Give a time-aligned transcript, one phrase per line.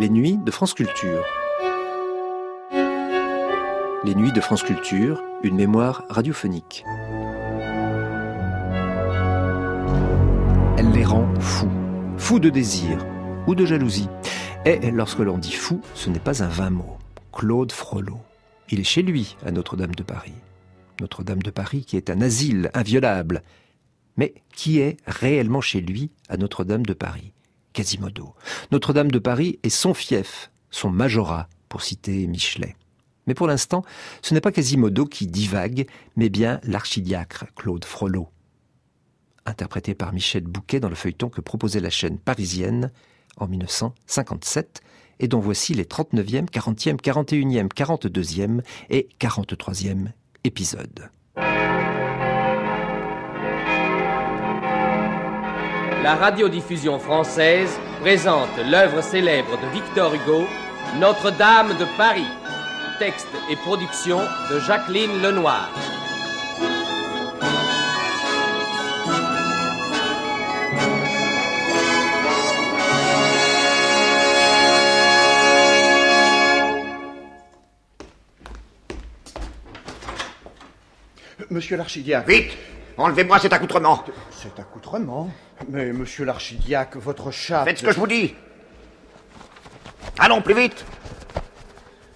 [0.00, 1.24] Les nuits de France Culture.
[4.04, 6.84] Les nuits de France Culture, une mémoire radiophonique.
[10.78, 11.72] Elle les rend fous,
[12.16, 13.04] fous de désir
[13.48, 14.08] ou de jalousie.
[14.64, 16.96] Et lorsque l'on dit fou, ce n'est pas un vain mot.
[17.32, 18.18] Claude Frollo.
[18.70, 20.34] Il est chez lui, à Notre-Dame de Paris.
[21.00, 23.42] Notre-Dame de Paris qui est un asile inviolable.
[24.16, 27.32] Mais qui est réellement chez lui, à Notre-Dame de Paris?
[27.78, 28.34] Quasimodo.
[28.72, 32.74] Notre-Dame de Paris est son fief, son majorat, pour citer Michelet.
[33.28, 33.84] Mais pour l'instant,
[34.20, 35.86] ce n'est pas Quasimodo qui divague,
[36.16, 38.30] mais bien l'archidiacre Claude Frollo.
[39.46, 42.90] Interprété par Michel Bouquet dans le feuilleton que proposait la chaîne parisienne
[43.36, 44.80] en 1957,
[45.20, 48.60] et dont voici les 39e, 40e, 41e, 42e
[48.90, 50.08] et 43e
[50.42, 51.10] épisodes.
[56.02, 60.46] La radiodiffusion française présente l'œuvre célèbre de Victor Hugo,
[61.00, 62.26] Notre-Dame de Paris.
[63.00, 65.68] Texte et production de Jacqueline Lenoir.
[81.50, 82.28] Monsieur l'archidiacre.
[82.28, 82.56] Vite
[82.98, 85.30] Enlevez-moi cet accoutrement Cet accoutrement
[85.68, 87.64] Mais monsieur l'archidiacre, votre chat.
[87.64, 88.34] Faites ce que je vous dis
[90.18, 90.84] Allons, plus vite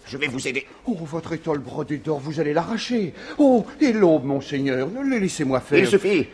[0.07, 0.67] Je vais vous aider.
[0.87, 3.15] Oh, votre étole brodée d'or, vous allez l'arracher.
[3.39, 5.79] Oh, et l'aube, monseigneur, ne laissez-moi faire.
[5.79, 6.29] Il suffit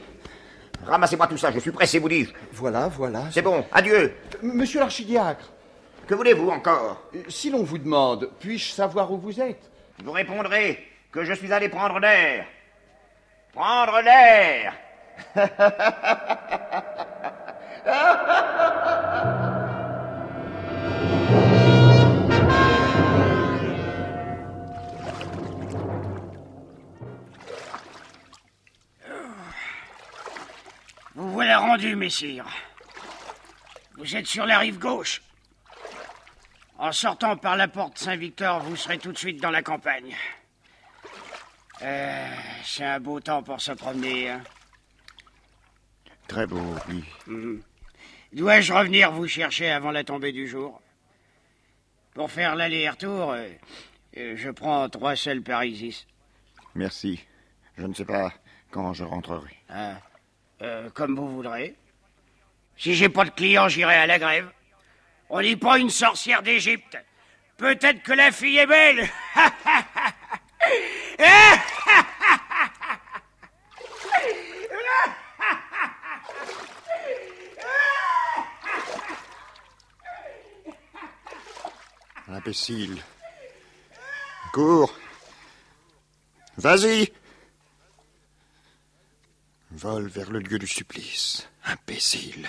[0.86, 2.26] Ramassez-moi tout ça, je suis pressé, vous dis.
[2.52, 3.24] Voilà, voilà.
[3.30, 5.52] C'est bon, adieu Monsieur l'archidiacre,
[6.06, 7.02] Que voulez-vous encore?
[7.28, 9.68] Si l'on vous demande, puis-je savoir où vous êtes?
[10.02, 10.78] Vous répondrez
[11.12, 12.46] que je suis allé prendre l'air.
[13.52, 14.74] Prendre l'air
[31.14, 32.46] Vous voilà rendu, messire.
[33.96, 35.20] Vous êtes sur la rive gauche.
[36.78, 40.14] En sortant par la porte Saint-Victor, vous serez tout de suite dans la campagne.
[41.82, 42.26] Euh,
[42.64, 44.30] c'est un beau temps pour se promener.
[44.30, 44.42] hein.
[46.26, 47.04] Très beau, oui.
[48.32, 50.80] Dois-je revenir vous chercher avant la tombée du jour?
[52.14, 53.48] Pour faire l'aller-retour, euh,
[54.16, 56.06] euh, je prends trois seuls parisis.
[56.74, 57.24] Merci.
[57.76, 58.32] Je ne sais pas
[58.70, 59.56] quand je rentrerai.
[59.68, 59.94] Ah,
[60.94, 61.76] comme vous voudrez.
[62.76, 64.50] Si j'ai pas de clients, j'irai à la grève.
[65.30, 66.98] On n'est pas une sorcière d'Égypte.
[67.56, 69.08] Peut-être que la fille est belle.
[82.28, 83.02] Imbécile.
[84.52, 84.94] Cours.
[86.56, 87.12] Vas-y.
[89.72, 91.48] Vole vers le lieu du supplice.
[91.64, 92.48] Imbécile.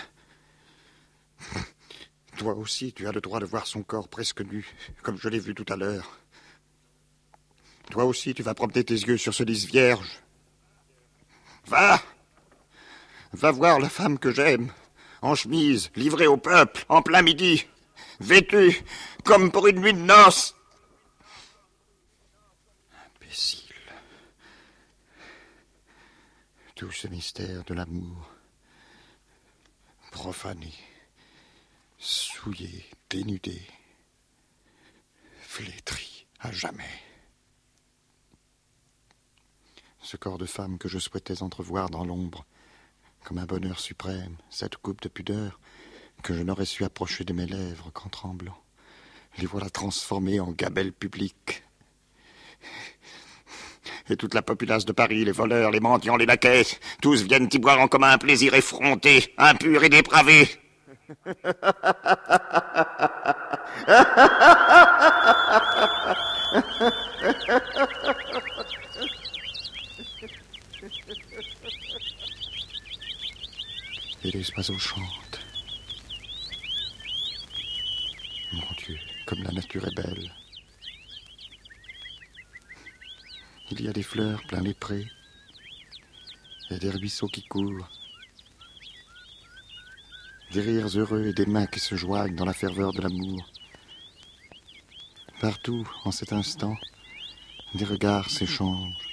[2.37, 4.65] Toi aussi, tu as le droit de voir son corps presque nu,
[5.01, 6.19] comme je l'ai vu tout à l'heure.
[7.89, 10.21] Toi aussi, tu vas promener tes yeux sur ce lys vierge.
[11.65, 12.01] Va
[13.33, 14.73] Va voir la femme que j'aime,
[15.21, 17.67] en chemise, livrée au peuple, en plein midi,
[18.19, 18.83] vêtue
[19.23, 20.55] comme pour une nuit de noces.
[23.21, 23.75] Imbécile.
[26.75, 28.31] Tout ce mystère de l'amour,
[30.11, 30.73] profané,
[31.99, 33.61] souillé, dénudé,
[35.41, 37.08] flétri à jamais.
[40.09, 42.43] Ce corps de femme que je souhaitais entrevoir dans l'ombre,
[43.23, 45.59] comme un bonheur suprême, cette coupe de pudeur
[46.23, 48.57] que je n'aurais su approcher de mes lèvres qu'en tremblant.
[49.37, 51.61] Les voilà transformés en gabelle publique.
[54.09, 56.65] Et toute la populace de Paris, les voleurs, les mendiants, les laquais,
[57.03, 60.49] tous viennent y boire en commun un plaisir effronté, impur et dépravé.
[74.31, 75.39] Les oiseaux chantent.
[78.53, 78.95] Mon Dieu,
[79.25, 80.31] comme la nature est belle.
[83.71, 85.07] Il y a des fleurs plein les prés
[86.69, 87.89] et des ruisseaux qui courent.
[90.51, 93.49] Des rires heureux et des mains qui se joignent dans la ferveur de l'amour.
[95.41, 96.77] Partout, en cet instant,
[97.73, 99.09] des regards s'échangent,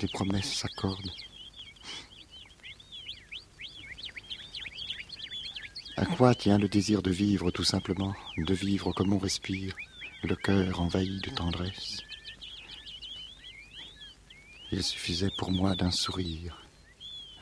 [0.00, 1.12] des promesses s'accordent.
[5.94, 9.76] À quoi tient le désir de vivre tout simplement, de vivre comme on respire,
[10.22, 12.02] le cœur envahi de tendresse?
[14.70, 16.66] Il suffisait pour moi d'un sourire.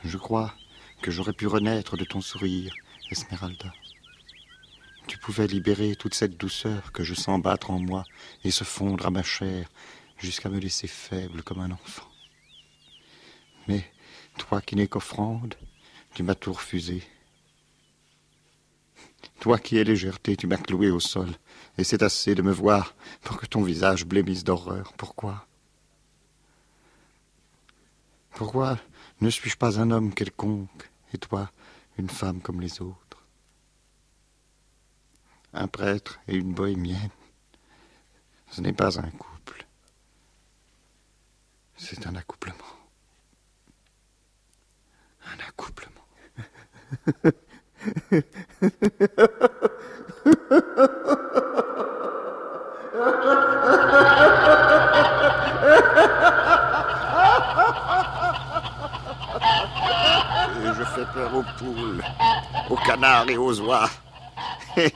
[0.02, 0.52] Je crois
[1.00, 2.74] que j'aurais pu renaître de ton sourire,
[3.12, 3.72] Esmeralda.
[5.06, 8.04] Tu pouvais libérer toute cette douceur que je sens battre en moi
[8.42, 9.68] et se fondre à ma chair
[10.18, 12.08] jusqu'à me laisser faible comme un enfant.
[13.68, 13.84] Mais
[14.38, 15.54] toi qui n'es qu'offrande,
[16.14, 17.04] tu m'as tout refusé.
[19.40, 21.30] Toi qui es légèreté, tu m'as cloué au sol,
[21.78, 24.92] et c'est assez de me voir pour que ton visage blêmisse d'horreur.
[24.96, 25.46] Pourquoi?
[28.32, 28.78] Pourquoi
[29.20, 31.50] ne suis-je pas un homme quelconque, et toi
[31.98, 33.24] une femme comme les autres?
[35.52, 37.10] Un prêtre et une bohémienne,
[38.50, 39.66] ce n'est pas un couple,
[41.76, 42.56] c'est un accouplement.
[45.26, 46.06] Un accouplement.
[47.82, 47.88] Je
[60.84, 62.04] fais peur aux poules,
[62.68, 63.88] aux canards et aux oies.
[64.76, 64.92] Et,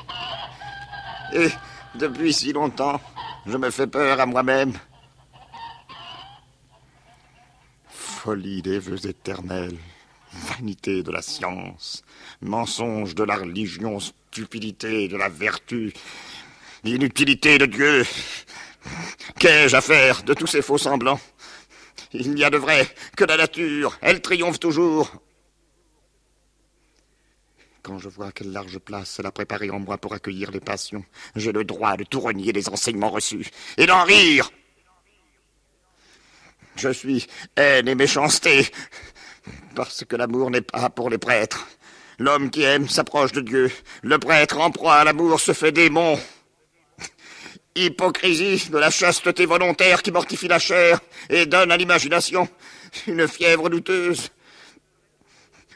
[1.33, 1.49] et
[1.95, 3.01] depuis si longtemps,
[3.47, 4.73] je me fais peur à moi-même.
[7.89, 9.77] Folie des vœux éternels,
[10.63, 12.03] de la science,
[12.41, 15.93] mensonge de la religion, stupidité de la vertu,
[16.85, 18.07] inutilité de Dieu.
[19.39, 21.21] Qu'ai-je à faire de tous ces faux semblants?
[22.13, 22.87] Il n'y a de vrai
[23.17, 25.11] que la nature, elle triomphe toujours.
[27.83, 31.05] Quand je vois quelle large place elle a préparée en moi pour accueillir les passions,
[31.37, 34.51] j'ai le droit de tout renier les enseignements reçus et d'en rire.
[36.77, 38.67] Je suis haine et méchanceté,
[39.75, 41.67] parce que l'amour n'est pas pour les prêtres.
[42.19, 43.73] L'homme qui aime s'approche de Dieu.
[44.03, 46.19] Le prêtre en proie à l'amour se fait démon.
[47.75, 52.49] Hypocrisie de la chasteté volontaire qui mortifie la chair et donne à l'imagination
[53.09, 54.31] une fièvre douteuse.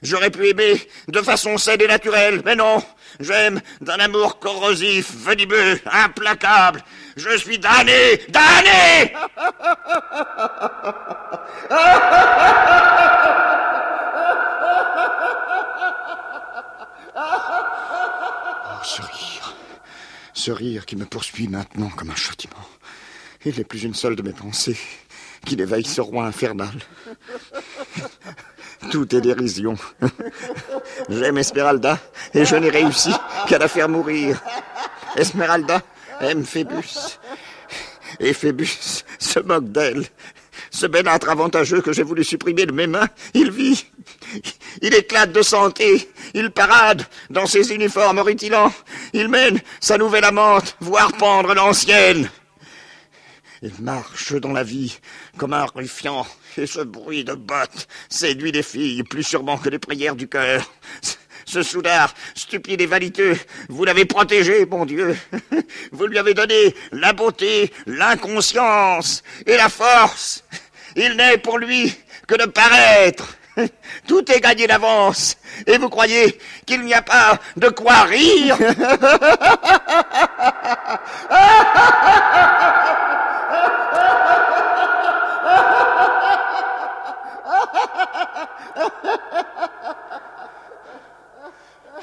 [0.03, 2.81] J'aurais pu aimer de façon saine et naturelle, mais non,
[3.21, 6.83] j'aime d'un amour corrosif, venimeux, implacable.
[7.17, 9.13] Je suis damné, damné
[17.17, 19.55] Oh, ce rire.
[20.35, 22.55] Ce rire qui me poursuit maintenant comme un châtiment.
[23.45, 24.79] Il n'est plus une seule de mes pensées
[25.45, 26.75] qui l'éveille ce roi infernal.
[28.91, 29.77] Tout est dérision.
[31.09, 31.99] J'aime Esmeralda
[32.35, 33.13] et je n'ai réussi
[33.47, 34.43] qu'à la faire mourir.
[35.17, 35.83] Esmeralda
[36.21, 37.19] aime Phébus.
[38.21, 40.05] Et Phébus se moque d'elle.
[40.71, 43.87] Ce bénâtre avantageux que j'ai voulu supprimer de mes mains, il vit.
[44.83, 46.11] Il éclate de santé.
[46.35, 48.73] Il parade dans ses uniformes rutilants.
[49.13, 52.29] Il mène sa nouvelle amante voir pendre l'ancienne.
[53.63, 54.99] Il marche dans la vie
[55.37, 56.25] comme un ruffian,
[56.57, 60.71] et ce bruit de bottes séduit les filles plus sûrement que les prières du cœur.
[61.45, 63.37] Ce soudard, stupide et vaniteux,
[63.69, 65.17] vous l'avez protégé, mon Dieu.
[65.93, 70.45] Vous lui avez donné la beauté, l'inconscience et la force.
[70.95, 71.97] Il n'est pour lui
[72.27, 73.35] que de paraître.
[74.07, 75.39] Tout est gagné d'avance.
[75.67, 78.59] Et vous croyez qu'il n'y a pas de quoi rire?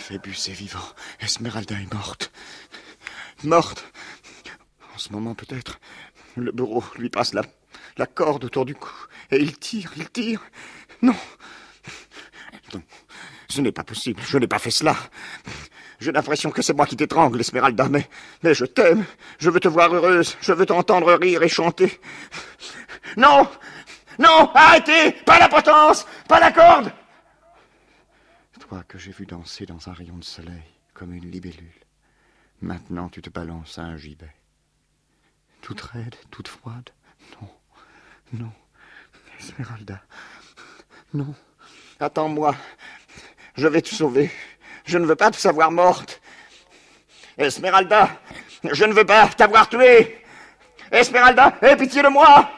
[0.08, 0.88] Phébus est vivant.
[1.20, 2.32] Esmeralda est morte.
[3.44, 3.92] Morte.
[4.94, 5.80] En ce moment, peut-être,
[6.38, 7.42] le bourreau lui passe la,
[7.98, 8.94] la corde autour du cou.
[9.32, 10.44] Et il tire, il tire.
[11.02, 11.16] Non.
[12.76, 12.84] Non.
[13.50, 14.22] Ce n'est pas possible.
[14.28, 14.96] Je n'ai pas fait cela.
[16.00, 18.08] J'ai l'impression que c'est moi qui t'étrangle, Esmeralda, mais,
[18.44, 19.06] mais je t'aime.
[19.40, 20.38] Je veux te voir heureuse.
[20.40, 22.00] Je veux t'entendre rire et chanter.
[23.18, 23.50] Non
[24.20, 26.92] Non Arrêtez Pas la potence Pas la corde
[28.84, 30.64] Que j'ai vu danser dans un rayon de soleil,
[30.94, 31.80] comme une libellule,
[32.62, 34.34] maintenant tu te balances à un gibet.
[35.62, 36.90] Toute raide, toute froide?
[37.42, 37.50] Non,
[38.34, 38.52] non.
[39.40, 40.02] Esmeralda,
[41.14, 41.34] non.
[42.00, 42.54] Attends-moi.
[43.56, 44.30] Je vais te sauver.
[44.86, 46.22] Je ne veux pas te savoir morte.
[47.38, 48.20] Esmeralda,
[48.72, 50.22] je ne veux pas t'avoir tuée.
[50.92, 52.50] Esmeralda, aie pitié de moi.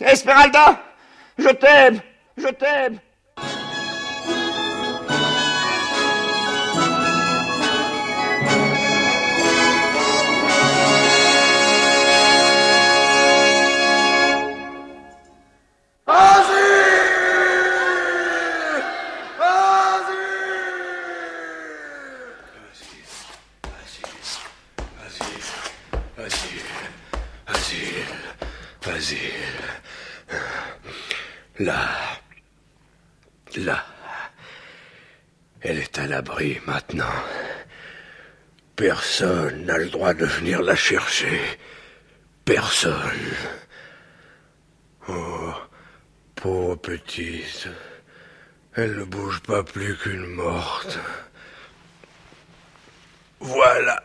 [0.00, 0.82] Esmeralda,
[1.38, 2.00] je t'aime,
[2.36, 3.00] je t'aime.
[36.66, 37.04] Maintenant.
[38.74, 41.40] Personne n'a le droit de venir la chercher.
[42.44, 43.32] Personne.
[45.08, 45.54] Oh,
[46.34, 47.68] pauvre petite.
[48.74, 50.98] Elle ne bouge pas plus qu'une morte.
[53.40, 54.02] Voilà.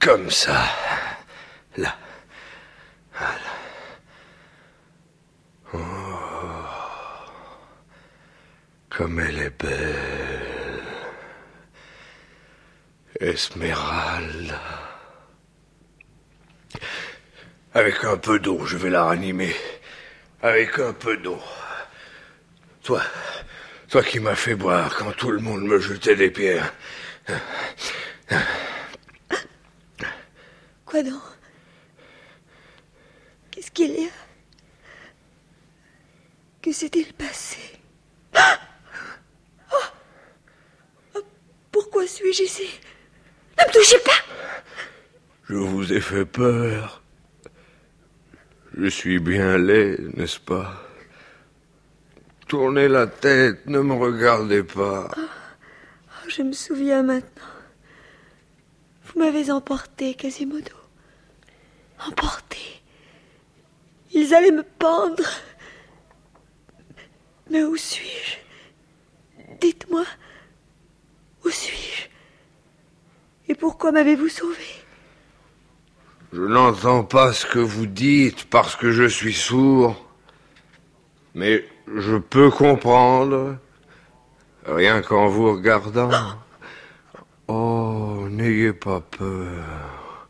[0.00, 0.64] Comme ça.
[1.76, 1.96] Là.
[3.12, 3.38] Voilà.
[5.74, 6.03] Oh.
[8.96, 10.82] Comme elle est belle.
[13.20, 14.60] Esmeralda.
[17.72, 19.54] Avec un peu d'eau, je vais la ranimer.
[20.42, 21.40] Avec un peu d'eau.
[22.84, 23.02] Toi,
[23.88, 26.72] toi qui m'as fait boire quand tout le monde me jetait des pierres.
[30.84, 31.22] Quoi donc?
[33.50, 34.10] Qu'est-ce qu'il y a?
[36.62, 37.58] Que s'est-il passé?
[39.72, 39.88] Oh
[41.16, 41.22] oh
[41.94, 42.68] Pourquoi suis-je ici?
[43.56, 44.10] Ne me touchez pas
[45.48, 47.04] Je vous ai fait peur.
[48.76, 50.74] Je suis bien laid, n'est-ce pas?
[52.48, 55.08] Tournez la tête, ne me regardez pas.
[55.16, 55.20] oh,
[56.26, 57.44] Je me souviens maintenant.
[59.04, 60.74] Vous m'avez emporté, Quasimodo.
[62.04, 62.58] Emporté.
[64.10, 65.30] Ils allaient me pendre.
[67.50, 68.38] Mais où suis-je?
[69.60, 70.04] Dites-moi,
[71.44, 72.08] où suis-je?
[73.48, 74.64] Et pourquoi m'avez-vous sauvé?
[76.32, 80.04] Je n'entends pas ce que vous dites parce que je suis sourd.
[81.34, 83.56] Mais je peux comprendre,
[84.66, 86.10] rien qu'en vous regardant.
[87.48, 90.28] Oh, n'ayez pas peur.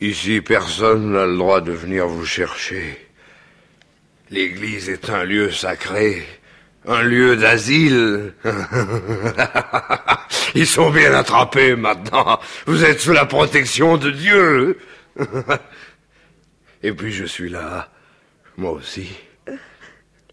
[0.00, 3.06] Ici, personne n'a le droit de venir vous chercher.
[4.30, 6.26] L'église est un lieu sacré,
[6.90, 8.34] un lieu d'asile.
[10.54, 12.40] Ils sont bien attrapés maintenant.
[12.66, 14.78] Vous êtes sous la protection de Dieu.
[16.82, 17.88] Et puis je suis là,
[18.56, 19.08] moi aussi.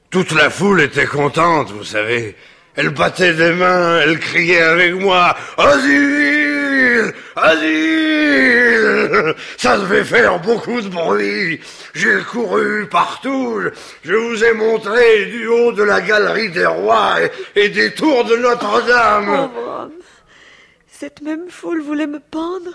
[0.09, 2.35] Toute la foule était contente, vous savez.
[2.75, 5.35] Elle battait des mains, elle criait avec moi
[7.35, 11.59] Asile Ça devait faire beaucoup de bruit.
[11.93, 13.61] J'ai couru partout.
[14.03, 17.17] Je vous ai montré du haut de la galerie des rois
[17.55, 19.29] et, des tours de Notre-Dame.
[19.29, 19.91] Homme.
[20.87, 22.71] Cette même foule voulait me pendre,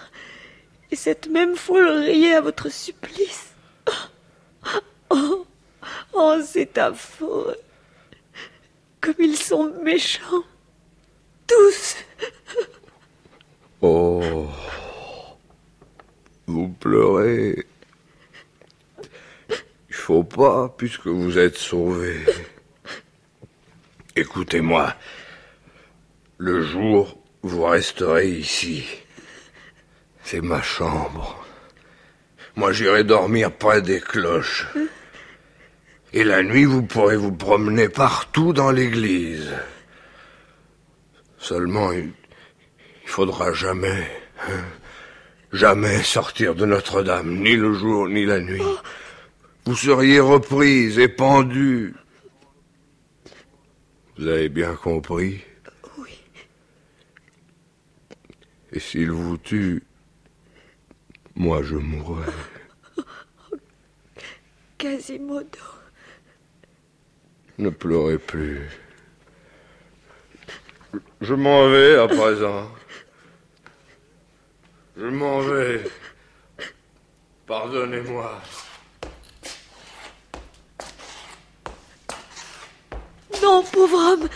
[0.93, 3.49] et cette même foule riait à votre supplice.
[5.11, 5.47] Oh,
[6.15, 7.57] oh c'est affreux.
[9.01, 10.45] Comme ils sont méchants.
[11.47, 11.97] Tous.
[13.85, 14.47] Oh.
[16.47, 17.67] Vous pleurez.
[19.89, 22.25] Il faut pas, puisque vous êtes sauvé.
[24.15, 24.95] Écoutez-moi.
[26.39, 28.85] Le jour, vous resterez ici.
[30.23, 31.45] C'est ma chambre.
[32.55, 34.69] Moi, j'irai dormir près des cloches.
[36.13, 39.53] Et la nuit, vous pourrez vous promener partout dans l'église.
[41.39, 41.91] Seulement,
[43.03, 44.11] il, faudra jamais,
[44.49, 44.65] hein,
[45.53, 48.63] jamais sortir de Notre-Dame, ni le jour, ni la nuit.
[49.65, 51.95] Vous seriez reprise et pendue.
[54.19, 55.41] Vous avez bien compris
[55.99, 56.19] Oui.
[58.73, 59.83] Et s'il vous tue,
[61.37, 62.27] moi je mourrai.
[64.79, 65.59] Quasimodo.
[67.59, 68.69] Ne pleurez plus.
[71.21, 72.69] Je m'en vais à présent.
[74.97, 75.85] Je m'en vais.
[77.47, 78.41] Pardonnez-moi.
[83.43, 84.29] Non, pauvre homme.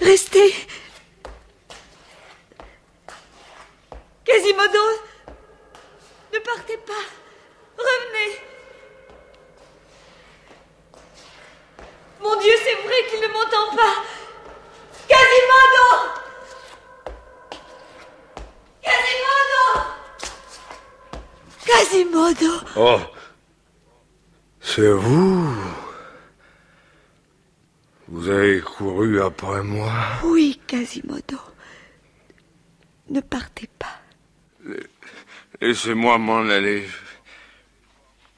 [0.00, 0.54] Restez.
[4.24, 4.78] Quasimodo,
[6.32, 7.04] ne partez pas.
[7.76, 8.40] Revenez.
[12.20, 14.02] Mon Dieu, c'est vrai qu'il ne m'entend pas.
[15.08, 15.88] Quasimodo
[18.82, 19.64] Quasimodo
[21.66, 23.00] Quasimodo Oh.
[24.60, 25.54] C'est vous.
[28.08, 29.92] Vous avez couru après moi.
[30.24, 31.38] Oui, Quasimodo.
[33.08, 34.00] Ne partez pas.
[35.60, 36.86] Laissez-moi m'en aller.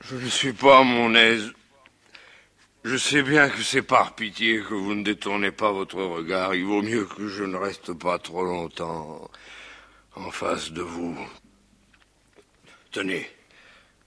[0.00, 1.52] Je ne suis pas à mon aise.
[2.84, 6.54] Je sais bien que c'est par pitié que vous ne détournez pas votre regard.
[6.54, 9.30] Il vaut mieux que je ne reste pas trop longtemps
[10.16, 11.16] en face de vous.
[12.92, 13.28] Tenez,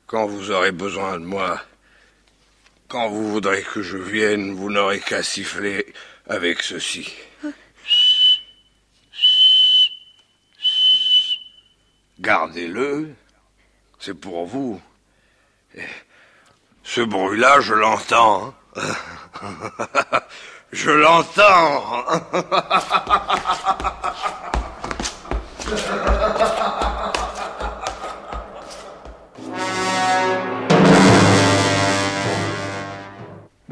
[0.08, 1.62] quand vous aurez besoin de moi,
[2.88, 5.94] Quand vous voudrez que je vienne, vous n'aurez qu'à siffler
[6.26, 7.14] avec ceci.
[12.22, 13.14] Gardez-le.
[14.00, 14.82] C'est pour vous.
[16.84, 18.56] Ce bruit-là, je l'entends.
[20.72, 22.06] je l'entends.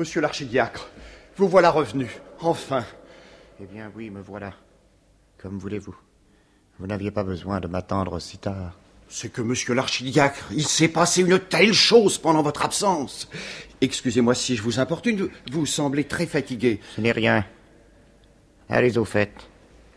[0.06, 0.88] Monsieur l'archidiacre,
[1.36, 2.08] vous voilà revenu.
[2.40, 2.86] Enfin.
[3.60, 4.54] Eh bien oui, me voilà.
[5.42, 5.96] Comme voulez-vous.
[6.78, 8.78] Vous n'aviez pas besoin de m'attendre si tard.
[9.10, 13.28] C'est que, monsieur l'archidiacre, il s'est passé une telle chose pendant votre absence.
[13.82, 16.82] Excusez-moi si je vous importune, vous semblez très fatigué.
[16.96, 17.44] Ce n'est rien.
[18.70, 19.34] Allez au fait.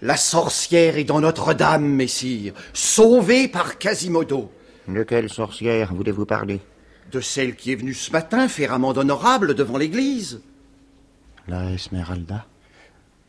[0.00, 4.50] La sorcière est dans Notre-Dame, messire, sauvée par Quasimodo.
[4.88, 6.62] De quelle sorcière voulez-vous parler?
[7.10, 10.42] De celle qui est venue ce matin faire amende honorable devant l'église.
[11.46, 12.46] La Esmeralda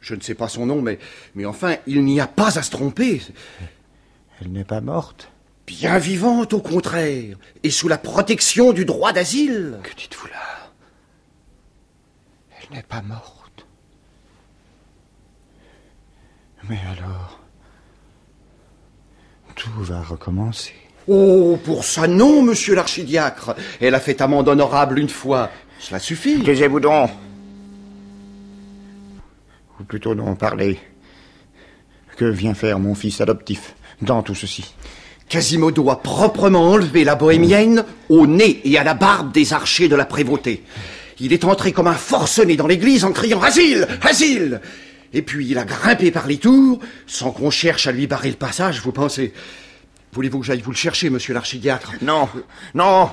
[0.01, 0.99] Je ne sais pas son nom, mais,
[1.35, 3.21] mais enfin, il n'y a pas à se tromper.
[4.41, 5.31] Elle n'est pas morte
[5.65, 9.77] Bien vivante, au contraire, et sous la protection du droit d'asile.
[9.83, 10.71] Que dites-vous là?
[12.59, 13.67] Elle n'est pas morte.
[16.67, 17.39] Mais alors,
[19.55, 20.73] tout va recommencer.
[21.11, 23.55] Oh, pour ça non, monsieur l'archidiacre.
[23.81, 25.49] Elle a fait amende honorable une fois.
[25.79, 26.43] Cela suffit.
[26.43, 27.09] Taisez-vous donc.
[29.79, 30.77] Ou plutôt non, parlez.
[32.15, 33.73] Que vient faire mon fils adoptif
[34.03, 34.75] dans tout ceci
[35.29, 39.95] Quasimodo a proprement enlevé la bohémienne au nez et à la barbe des archers de
[39.95, 40.63] la prévôté.
[41.19, 44.61] Il est entré comme un forcené dans l'église en criant Asile Asile
[45.13, 48.35] Et puis il a grimpé par les tours, sans qu'on cherche à lui barrer le
[48.35, 49.33] passage, vous pensez?
[50.13, 52.27] Voulez-vous que j'aille vous le chercher, monsieur l'archidiacre Non,
[52.73, 53.09] non,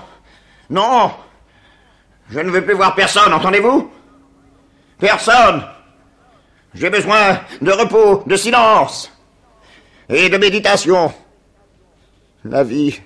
[0.71, 1.13] non
[2.31, 3.91] Je ne veux plus voir personne, entendez-vous?
[4.99, 5.63] Personne
[6.75, 9.13] J'ai besoin de repos, de silence
[10.09, 11.13] et de méditation.
[12.45, 12.99] La vie,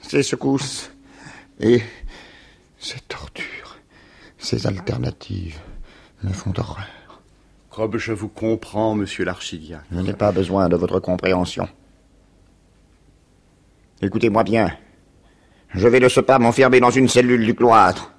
[0.00, 0.90] ces secousses
[1.60, 1.82] et
[2.78, 3.76] ces tortures,
[4.38, 5.60] ces alternatives
[6.24, 6.86] me font horreur.
[7.70, 9.84] Comme je vous comprends, monsieur l'archidiacre.
[9.92, 11.68] Je n'ai pas besoin de votre compréhension.
[14.00, 14.70] Écoutez-moi bien.
[15.74, 18.12] Je vais de ce pas m'enfermer dans une cellule du cloître.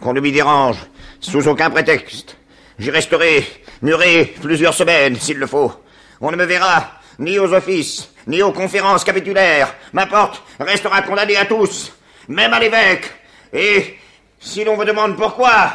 [0.00, 0.78] Qu'on ne m'y dérange,
[1.20, 2.36] sous aucun prétexte.
[2.78, 3.44] J'y resterai,
[3.82, 5.72] muré, plusieurs semaines, s'il le faut.
[6.20, 9.74] On ne me verra, ni aux offices, ni aux conférences capitulaires.
[9.92, 11.92] Ma porte restera condamnée à tous,
[12.28, 13.12] même à l'évêque.
[13.52, 13.96] Et
[14.38, 15.72] si l'on vous demande pourquoi,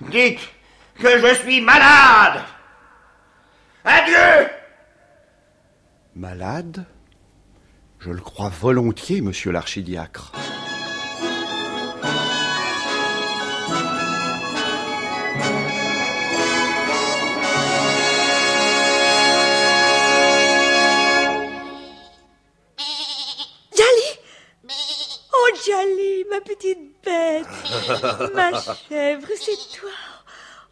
[0.00, 0.40] dites
[1.00, 2.42] que je suis malade.
[3.84, 4.48] Adieu
[6.16, 6.84] Malade?
[8.04, 10.30] Je le crois volontiers, monsieur l'archidiacre.
[25.32, 27.46] Oh, Jali, ma petite bête.
[28.34, 29.88] Ma chèvre, c'est toi.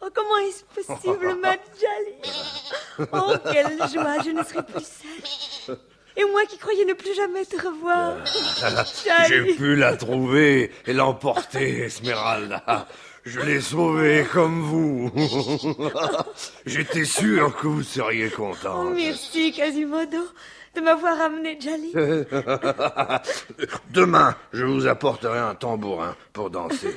[0.01, 3.09] Oh, comment est-ce possible, ma Jali?
[3.11, 5.79] Oh, quelle joie, je ne serai plus seule
[6.15, 8.17] Et moi qui croyais ne plus jamais te revoir
[9.27, 12.87] J'ai Jali pu la trouver et l'emporter, Esmeralda.
[13.25, 15.09] Je l'ai sauvée comme vous.
[16.65, 18.93] J'étais sûr que vous seriez Oh, contente.
[18.95, 20.27] merci, Quasimodo,
[20.75, 21.93] de m'avoir amené Jali.
[23.91, 26.95] Demain, je vous apporterai un tambourin pour danser.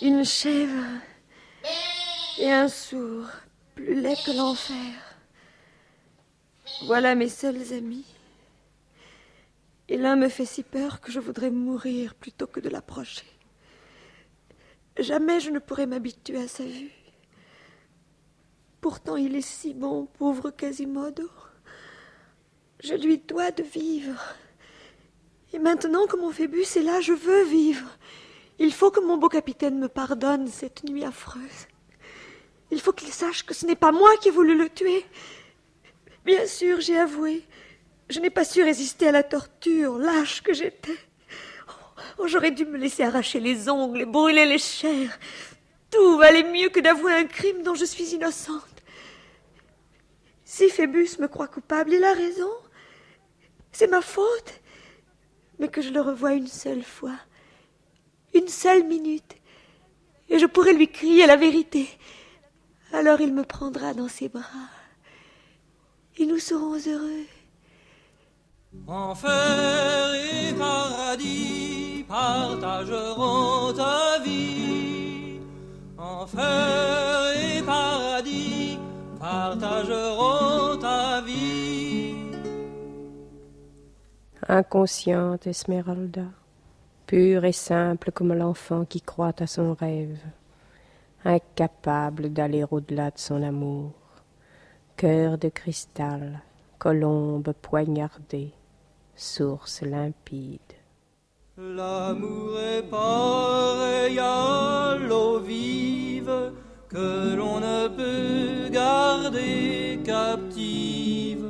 [0.00, 0.84] Une chèvre
[2.38, 3.26] et un sourd,
[3.74, 5.16] plus laid que l'enfer.
[6.86, 8.06] Voilà mes seuls amis.
[9.88, 13.26] Et l'un me fait si peur que je voudrais mourir plutôt que de l'approcher.
[14.98, 16.92] Jamais je ne pourrai m'habituer à sa vue.
[18.80, 21.28] Pourtant il est si bon, pauvre Quasimodo.
[22.82, 24.20] Je lui dois de vivre.
[25.52, 27.88] Et maintenant que mon Phébus est là, je veux vivre.
[28.58, 31.66] Il faut que mon beau capitaine me pardonne cette nuit affreuse.
[32.72, 35.04] Il faut qu'il sache que ce n'est pas moi qui ai voulu le tuer.
[36.24, 37.42] Bien sûr, j'ai avoué.
[38.08, 40.96] Je n'ai pas su résister à la torture, lâche que j'étais.
[42.16, 45.18] Oh, j'aurais dû me laisser arracher les ongles et brûler les chairs.
[45.90, 48.64] Tout valait mieux que d'avouer un crime dont je suis innocente.
[50.42, 52.50] Si Phébus me croit coupable, il a raison.
[53.70, 54.60] C'est ma faute.
[55.58, 57.18] Mais que je le revoie une seule fois,
[58.32, 59.36] une seule minute,
[60.30, 61.86] et je pourrai lui crier la vérité.
[62.92, 64.68] Alors il me prendra dans ses bras,
[66.18, 67.26] et nous serons heureux.
[68.86, 75.40] Enfer et paradis partageront ta vie.
[75.96, 78.78] Enfer et paradis
[79.18, 82.14] partageront ta vie.
[84.48, 86.26] Inconsciente Esmeralda,
[87.06, 90.18] pure et simple comme l'enfant qui croit à son rêve,
[91.24, 93.92] incapable d'aller au-delà de son amour,
[94.96, 96.40] cœur de cristal,
[96.78, 98.52] colombe poignardée,
[99.14, 100.60] source limpide.
[101.56, 106.52] L'amour est pareil à l'eau vive
[106.88, 111.46] que l'on ne peut garder captive.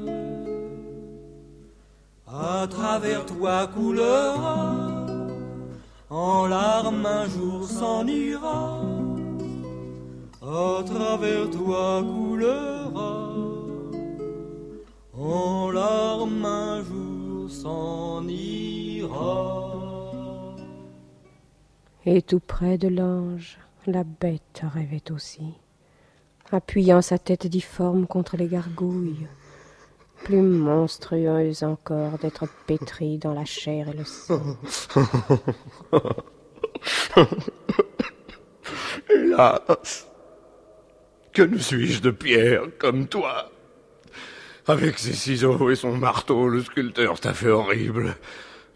[2.26, 4.74] À travers toi coulera,
[6.10, 9.01] en larmes un jour s'en ira.
[10.44, 13.32] À travers toi coulera,
[15.16, 19.72] en larmes un jour s'en ira.
[22.04, 25.54] Et tout près de l'ange, la bête rêvait aussi,
[26.50, 29.28] appuyant sa tête difforme contre les gargouilles,
[30.24, 34.42] plus monstrueuse encore d'être pétrie dans la chair et le sang.
[39.08, 40.08] Hélas,
[41.32, 43.50] que ne suis-je de pierre comme toi?
[44.66, 48.14] Avec ses ciseaux et son marteau, le sculpteur t'a fait horrible.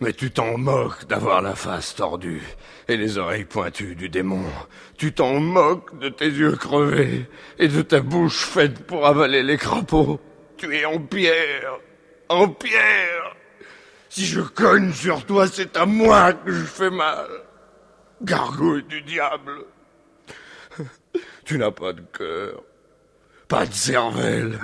[0.01, 2.43] Mais tu t'en moques d'avoir la face tordue
[2.89, 4.45] et les oreilles pointues du démon.
[4.99, 7.27] Tu t'en moques de tes yeux crevés
[7.59, 10.21] et de ta bouche faite pour avaler les crapauds.
[10.59, 11.79] Tu es en pierre,
[12.29, 13.37] en pierre.
[14.09, 17.27] Si je cogne sur toi, c'est à moi que je fais mal.
[18.23, 19.65] Gargouille du diable.
[21.47, 22.65] Tu n'as pas de cœur,
[23.47, 24.59] pas de cervelle,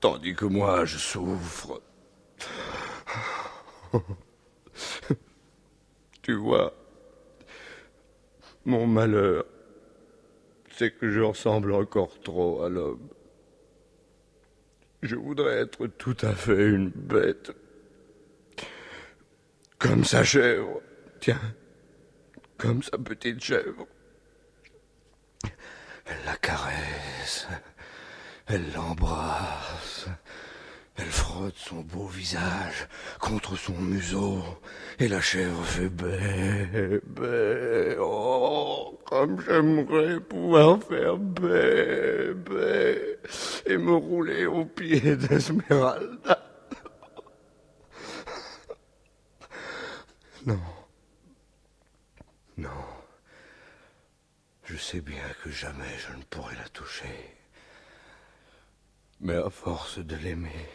[0.00, 1.82] tandis que moi je souffre.
[6.22, 6.72] tu vois,
[8.64, 9.44] mon malheur,
[10.78, 13.10] c'est que je ressemble encore trop à l'homme.
[15.02, 17.52] Je voudrais être tout à fait une bête.
[19.78, 20.80] Comme sa chèvre.
[21.20, 21.54] Tiens,
[22.56, 23.86] comme sa petite chèvre.
[26.10, 27.46] Elle la caresse,
[28.48, 30.06] elle l'embrasse,
[30.96, 32.88] elle frotte son beau visage
[33.20, 34.42] contre son museau,
[34.98, 43.18] et la chèvre fait bé, bé, oh, comme j'aimerais pouvoir faire bé, bé,
[43.66, 46.44] et me rouler aux pieds d'Esmeralda.
[50.44, 50.58] Non.
[52.56, 52.99] Non.
[54.70, 57.34] Je sais bien que jamais je ne pourrai la toucher.
[59.20, 60.68] Mais à force de l'aimer,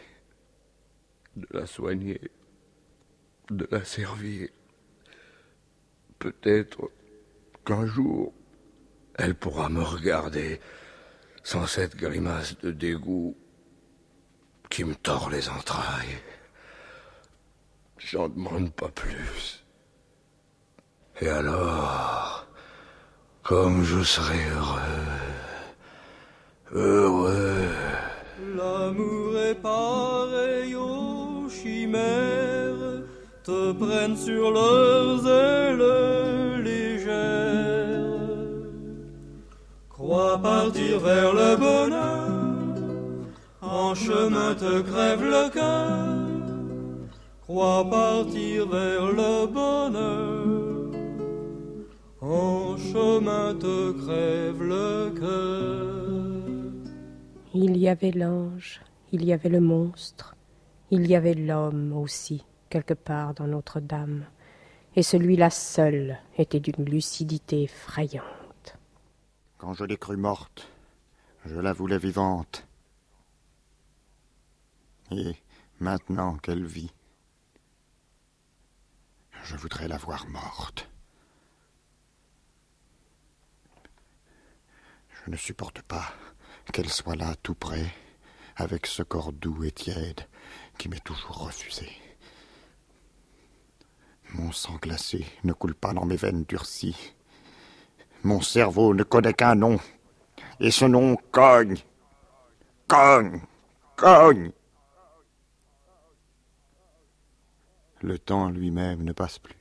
[1.34, 2.20] de la soigner,
[3.48, 4.50] de la servir,
[6.18, 6.90] peut-être
[7.64, 8.34] qu'un jour,
[9.14, 10.60] elle pourra me regarder
[11.42, 13.34] sans cette grimace de dégoût
[14.68, 16.18] qui me tord les entrailles.
[17.96, 19.64] J'en demande pas plus.
[21.22, 22.25] Et alors,
[23.48, 25.06] comme je serai heureux,
[26.74, 27.68] heureux.
[28.56, 33.04] L'amour est pareil aux chimères,
[33.44, 38.02] te prennent sur leurs ailes légères.
[39.90, 42.32] Crois partir vers le bonheur,
[43.62, 46.16] en chemin te crève le cœur.
[47.42, 50.36] Crois partir vers le bonheur,
[52.20, 52.65] en
[52.96, 56.72] chemin te crève le cœur.
[57.52, 58.80] Il y avait l'ange,
[59.12, 60.34] il y avait le monstre,
[60.90, 64.24] il y avait l'homme aussi, quelque part dans Notre-Dame,
[64.94, 68.78] et celui-là seul était d'une lucidité effrayante.
[69.58, 70.70] Quand je l'ai crue morte,
[71.44, 72.66] je la voulais vivante.
[75.10, 75.34] Et
[75.80, 76.92] maintenant qu'elle vit,
[79.44, 80.88] je voudrais la voir morte.
[85.26, 86.12] Je ne supporte pas
[86.72, 87.92] qu'elle soit là tout près,
[88.54, 90.20] avec ce corps doux et tiède
[90.78, 91.90] qui m'est toujours refusé.
[94.34, 97.16] Mon sang glacé ne coule pas dans mes veines durcies.
[98.22, 99.80] Mon cerveau ne connaît qu'un nom,
[100.60, 101.78] et ce nom cogne,
[102.86, 103.40] cogne,
[103.96, 104.52] cogne.
[108.00, 109.58] Le temps lui-même ne passe plus.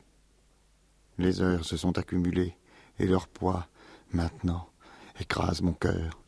[1.18, 2.56] Les heures se sont accumulées,
[3.00, 3.68] et leur poids,
[4.12, 4.70] maintenant,
[5.20, 6.20] écrase mon cœur.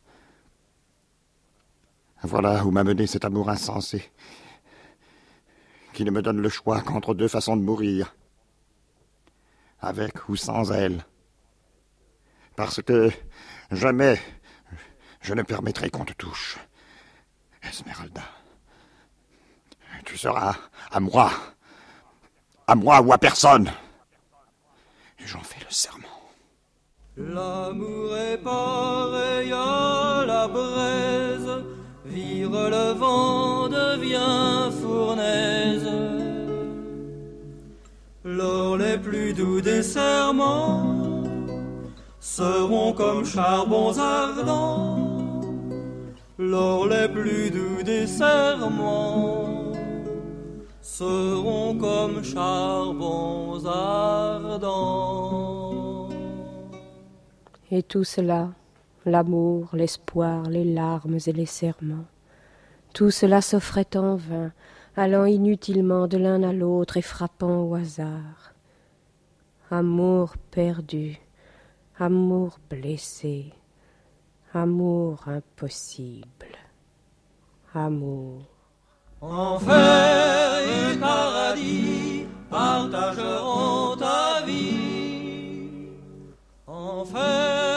[2.22, 4.10] Voilà où m'a mené cet amour insensé,
[5.92, 8.14] qui ne me donne le choix qu'entre deux façons de mourir.
[9.80, 11.04] Avec ou sans elle.
[12.56, 13.10] Parce que
[13.70, 14.20] jamais
[15.20, 16.58] je ne permettrai qu'on te touche.
[17.62, 18.22] Esmeralda.
[20.04, 20.56] Tu seras
[20.90, 21.30] à moi.
[22.66, 23.70] À moi ou à personne.
[25.18, 26.17] J'en fais le serment.
[27.18, 31.64] L'amour est pareil à la braise,
[32.04, 35.90] vire le vent devient fournaise.
[38.24, 41.24] Lors les plus doux des serments
[42.20, 45.40] seront comme charbons ardents.
[46.38, 49.72] Lors les plus doux des serments
[50.80, 55.47] seront comme charbons ardents.
[57.70, 58.50] Et tout cela,
[59.04, 62.06] l'amour, l'espoir, les larmes et les serments,
[62.94, 64.52] tout cela s'offrait en vain,
[64.96, 68.54] allant inutilement de l'un à l'autre et frappant au hasard.
[69.70, 71.20] Amour perdu,
[71.98, 73.52] amour blessé,
[74.54, 76.56] amour impossible,
[77.74, 78.42] amour.
[79.20, 80.98] Enfer et.
[86.98, 87.67] Enfer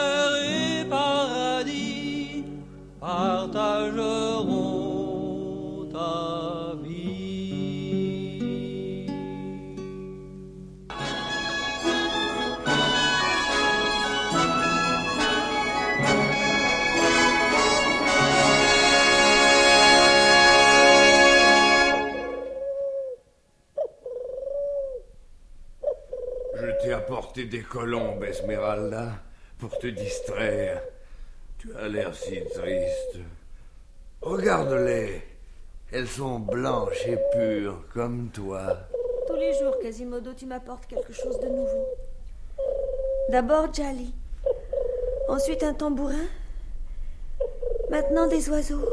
[27.40, 29.12] des colombes, Esmeralda,
[29.58, 30.82] pour te distraire.
[31.58, 33.18] Tu as l'air si triste.
[34.20, 35.22] Regarde-les.
[35.92, 38.78] Elles sont blanches et pures, comme toi.
[39.26, 41.86] Tous les jours, Quasimodo, tu m'apportes quelque chose de nouveau.
[43.30, 44.12] D'abord Jali.
[45.28, 46.26] Ensuite un tambourin.
[47.90, 48.88] Maintenant des oiseaux.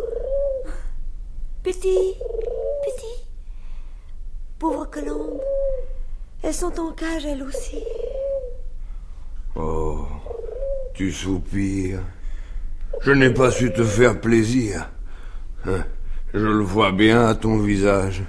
[1.63, 2.15] Petit,
[2.83, 3.25] petit.
[4.59, 5.41] Pauvre colombe.
[6.41, 7.83] Elles sont en cage, elles aussi.
[9.55, 10.05] Oh,
[10.93, 12.03] tu soupires.
[13.01, 14.89] Je n'ai pas su te faire plaisir.
[15.65, 15.83] Hein,
[16.33, 18.23] Je le vois bien à ton visage.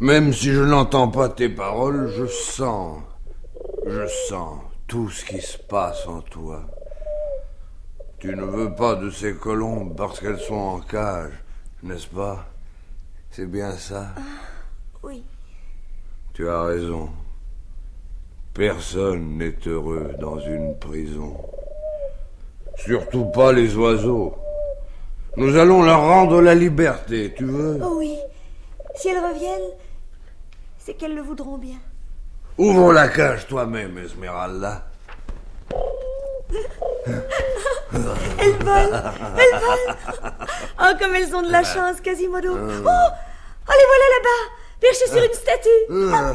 [0.00, 3.00] Même si je n'entends pas tes paroles, je sens,
[3.86, 6.62] je sens tout ce qui se passe en toi.
[8.18, 11.32] Tu ne veux pas de ces colombes parce qu'elles sont en cage,
[11.82, 12.46] n'est-ce pas?
[13.30, 14.08] C'est bien ça?
[15.02, 15.22] Oui.
[16.34, 17.10] Tu as raison.
[18.54, 21.36] Personne n'est heureux dans une prison.
[22.76, 24.34] Surtout pas les oiseaux.
[25.36, 28.18] Nous allons leur rendre la liberté, tu veux Oh oui.
[28.94, 29.70] Si elles reviennent,
[30.78, 31.78] c'est qu'elles le voudront bien.
[32.58, 34.84] Ouvre la cage toi-même, Esmeralda.
[38.38, 39.02] Elles volent
[39.38, 39.96] Elles volent
[40.80, 44.42] Oh, comme elles ont de la chance, Quasimodo Oh Oh, les voilà là-bas
[44.80, 46.32] Perchées sur une statue Euh,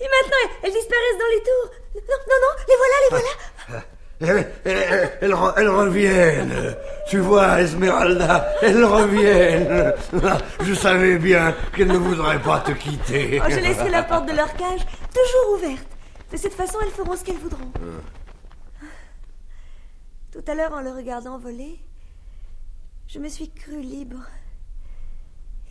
[0.00, 3.84] Et maintenant, elles disparaissent dans les tours Non, non, non, les voilà, les voilà
[4.20, 6.76] Elles, elles- elles re- elles reviennent.
[7.08, 9.92] Tu vois, Esmeralda, elles reviennent.
[10.62, 13.40] Je savais bien qu'elles ne voudraient pas te quitter.
[13.44, 14.80] Oh, je laisserai la porte de leur cage
[15.12, 15.86] toujours ouverte.
[16.32, 17.70] De cette façon, elles feront ce qu'elles voudront.
[20.32, 21.78] Tout à l'heure, en le regardant voler,
[23.08, 24.20] je me suis crue libre.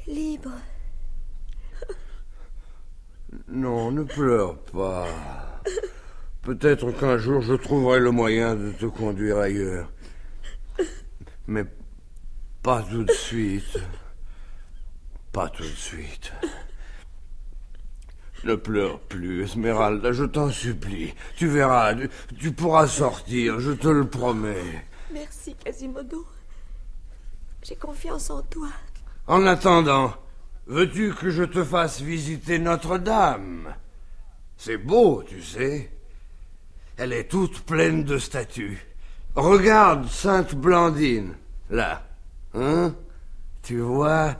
[0.08, 0.52] Libre.
[3.48, 5.08] Non, ne pleure pas.
[6.42, 9.90] Peut-être qu'un jour je trouverai le moyen de te conduire ailleurs.
[11.48, 11.66] Mais
[12.62, 13.78] pas tout de suite.
[15.32, 16.32] Pas tout de suite.
[18.44, 21.14] Ne pleure plus, Esmeralda, je t'en supplie.
[21.38, 24.86] Tu verras, tu, tu pourras sortir, je te le promets.
[25.14, 26.26] Merci, Quasimodo.
[27.64, 28.68] J'ai confiance en toi.
[29.28, 30.14] En attendant,
[30.68, 33.74] veux-tu que je te fasse visiter Notre-Dame?
[34.58, 35.90] C'est beau, tu sais.
[36.98, 38.86] Elle est toute pleine de statues.
[39.36, 41.36] Regarde Sainte Blandine,
[41.70, 42.04] là.
[42.54, 42.96] Hein?
[43.64, 44.36] Tu vois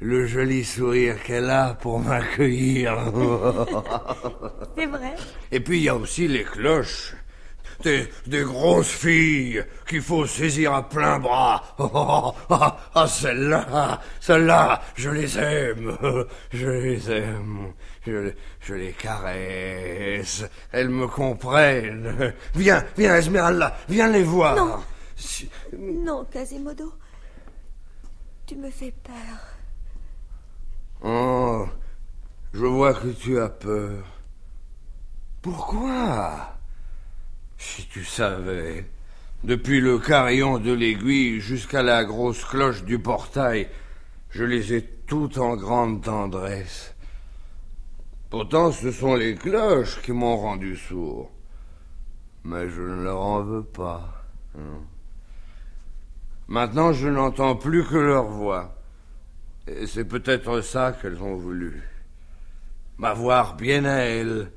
[0.00, 2.96] le joli sourire qu'elle a pour m'accueillir.
[4.76, 5.14] C'est vrai
[5.52, 7.14] Et puis il y a aussi les cloches.
[7.82, 11.62] Des, des grosses filles qu'il faut saisir à plein bras.
[11.78, 15.96] Oh, ah, ah, celles-là, celles-là, je les aime.
[16.52, 17.72] Je les aime.
[18.06, 20.44] Je, je les caresse.
[20.72, 22.34] Elles me comprennent.
[22.54, 24.56] Viens, viens, Esmeralda, viens les voir.
[24.56, 24.76] Non.
[25.16, 26.92] Si- Non, Quasimodo.
[28.46, 29.38] Tu me fais peur.
[31.02, 31.66] Oh,
[32.52, 34.02] Je vois que tu as peur.
[35.42, 36.56] Pourquoi?
[37.62, 38.86] Si tu savais,
[39.44, 43.68] depuis le carillon de l'aiguille jusqu'à la grosse cloche du portail,
[44.30, 46.94] je les ai toutes en grande tendresse.
[48.30, 51.30] Pourtant, ce sont les cloches qui m'ont rendu sourd.
[52.44, 54.24] Mais je ne leur en veux pas.
[54.56, 54.80] hein.
[56.48, 58.74] Maintenant, je n'entends plus que leur voix.
[59.66, 61.82] Et c'est peut-être ça qu'elles ont voulu.
[62.96, 64.50] M'avoir bien à elles,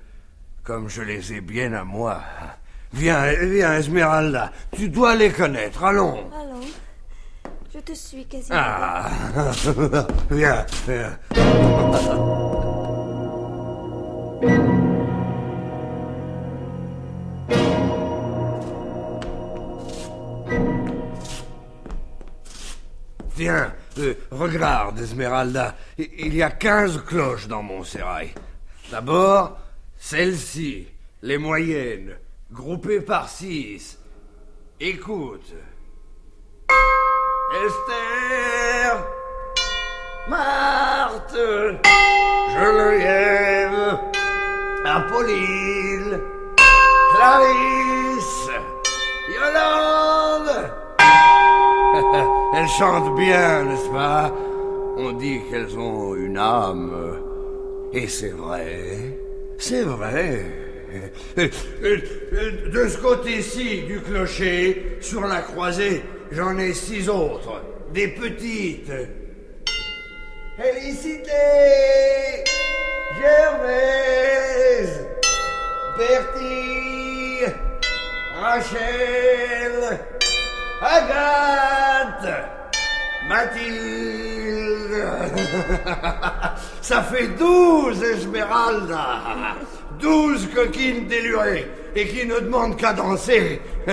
[0.64, 2.24] comme je les ai bien à moi.
[2.94, 6.30] Viens, viens, Esmeralda, tu dois les connaître, allons.
[6.32, 6.62] Allons.
[7.74, 8.56] Je te suis quasiment.
[8.60, 9.10] Ah,
[10.30, 11.18] viens, viens.
[23.36, 28.36] Tiens, euh, regarde, Esmeralda, il y a quinze cloches dans mon sérail.
[28.92, 29.58] D'abord,
[29.98, 30.88] celle-ci,
[31.24, 32.16] les moyennes,
[32.54, 33.98] groupées par six.
[34.80, 35.54] Écoute.
[37.66, 39.06] Esther,
[40.28, 41.38] Marthe,
[42.50, 44.00] Geneviève,
[44.86, 46.20] Apolline,
[47.14, 48.50] Clarisse,
[49.36, 50.72] Yolande.
[52.56, 54.32] Elles chantent bien, n'est-ce pas?
[54.98, 57.20] On dit qu'elles ont une âme.
[57.94, 59.20] Et c'est vrai,
[59.60, 60.63] c'est vrai.
[61.36, 68.92] De ce côté-ci du clocher, sur la croisée, j'en ai six autres, des petites.
[70.56, 71.32] Félicité,
[73.20, 75.08] Gervaise,
[75.98, 77.52] Bertie,
[78.40, 80.00] Rachel,
[80.82, 82.50] Agathe,
[83.28, 85.04] Mathilde.
[86.82, 89.56] Ça fait douze, Esmeralda.
[90.04, 93.62] Douze coquines délurées et qui ne demandent qu'à danser.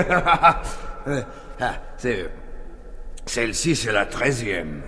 [1.62, 1.74] Ah.
[3.26, 4.82] Celle-ci, c'est la treizième.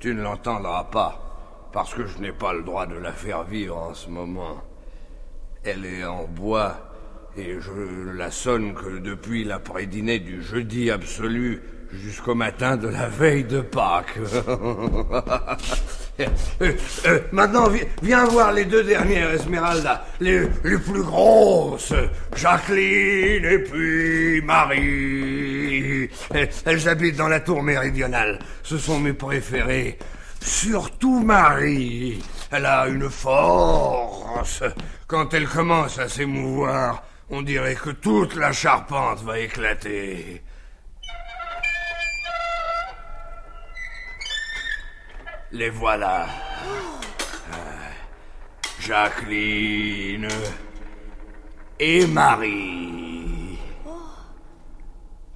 [0.00, 3.76] Tu ne l'entendras pas, parce que je n'ai pas le droit de la faire vivre
[3.76, 4.62] en ce moment.
[5.64, 6.76] Elle est en bois,
[7.36, 13.44] et je la sonne que depuis l'après-dîner du jeudi absolu jusqu'au matin de la veille
[13.44, 14.18] de Pâques.
[16.20, 21.92] Euh, maintenant, vi- viens voir les deux dernières, Esmeralda, les, les plus grosses,
[22.34, 26.10] Jacqueline et puis Marie.
[26.64, 28.38] Elles habitent dans la tour méridionale.
[28.62, 29.98] Ce sont mes préférées.
[30.40, 32.22] Surtout Marie.
[32.50, 34.62] Elle a une force.
[35.06, 40.42] Quand elle commence à s'émouvoir, on dirait que toute la charpente va éclater.
[45.50, 46.26] Les voilà.
[47.52, 47.56] Euh,
[48.80, 50.28] Jacqueline
[51.80, 53.58] et Marie.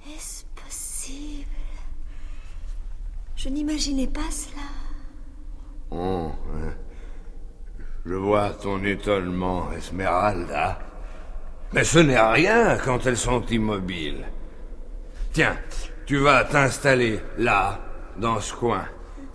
[0.07, 1.49] Est-ce possible?
[3.35, 4.61] Je n'imaginais pas cela.
[5.89, 6.73] Oh, hein.
[8.05, 10.79] je vois ton étonnement, Esmeralda.
[11.71, 14.25] Mais ce n'est rien quand elles sont immobiles.
[15.31, 15.57] Tiens,
[16.05, 17.79] tu vas t'installer là,
[18.17, 18.85] dans ce coin,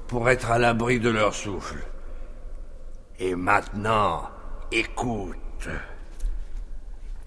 [0.09, 1.79] pour être à l'abri de leur souffle.
[3.21, 4.29] Et maintenant,
[4.73, 5.69] écoute.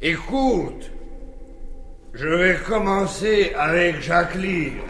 [0.02, 0.91] Écoute.
[2.13, 4.82] Je vais commencer avec Jacqueline.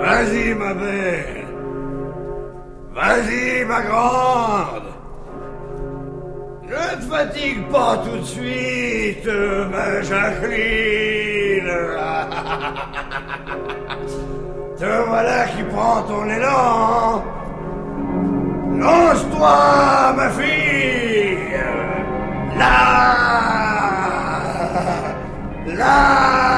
[0.00, 1.46] Vas-y, ma belle.
[2.92, 4.85] Vas-y, ma grande.
[6.96, 9.28] Ne fatigue pas tout de suite,
[9.70, 11.66] ma Jacqueline.
[14.78, 17.24] Te voilà qui prend ton élan.
[18.78, 21.38] Lance-toi, ma fille.
[22.58, 23.16] Là.
[25.66, 26.55] Là.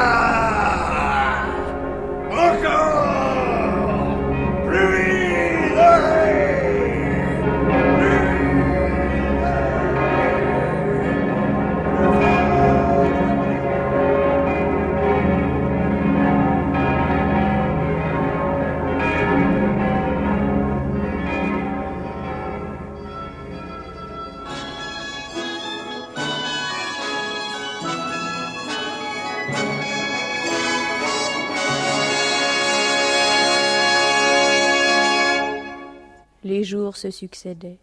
[36.59, 37.79] Les jours se succédaient.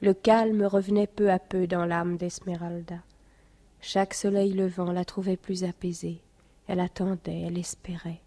[0.00, 2.96] Le calme revenait peu à peu dans l'âme d'Esmeralda.
[3.80, 6.18] Chaque soleil levant la trouvait plus apaisée.
[6.66, 8.20] Elle attendait, elle espérait.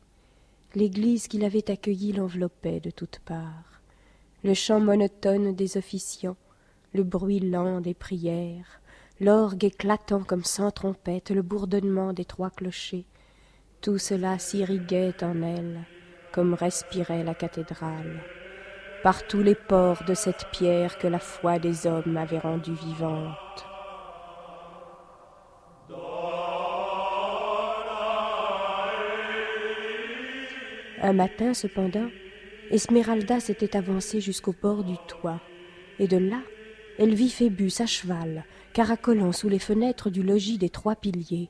[0.76, 3.82] L'église qui l'avait accueilli l'enveloppait de toutes parts.
[4.46, 6.38] Le chant monotone des officiants,
[6.94, 8.80] le bruit lent des prières,
[9.20, 13.04] l'orgue éclatant comme sans trompette, le bourdonnement des trois clochers,
[13.82, 15.82] tout cela s'irriguait en elle,
[16.32, 18.22] comme respirait la cathédrale,
[19.04, 23.66] par tous les pores de cette pierre que la foi des hommes avait rendue vivante.
[31.04, 32.10] Un matin, cependant,
[32.70, 35.40] Esmeralda s'était avancée jusqu'au bord du toit,
[35.98, 36.42] et de là,
[37.00, 41.50] elle vit Phébus à cheval, caracolant sous les fenêtres du logis des trois piliers.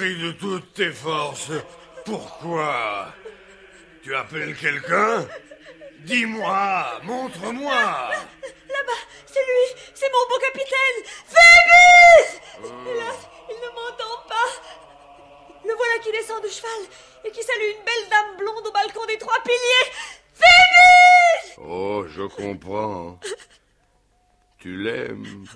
[0.00, 1.52] De toutes tes forces.
[2.06, 3.12] Pourquoi?
[4.02, 5.26] Tu appelles quelqu'un?
[6.00, 12.40] Dis-moi, montre-moi Là-bas, c'est lui C'est mon beau capitaine Phébus
[12.88, 14.50] Hélas, il ne m'entend pas
[15.66, 16.70] Le voilà qui descend de cheval
[17.26, 19.92] et qui salue une belle dame blonde au balcon des trois piliers
[20.32, 23.20] Phébus Oh, je comprends.
[24.58, 25.44] Tu l'aimes.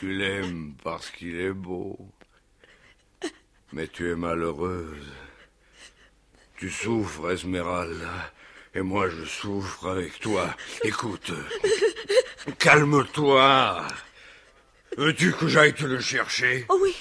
[0.00, 1.98] Tu l'aimes parce qu'il est beau.
[3.72, 5.06] Mais tu es malheureuse.
[6.56, 8.32] Tu souffres, Esmeralda.
[8.74, 10.54] Et moi, je souffre avec toi.
[10.82, 11.32] Écoute.
[12.58, 13.86] Calme-toi.
[14.96, 16.66] Veux-tu que j'aille te le chercher?
[16.68, 16.94] Oh oui,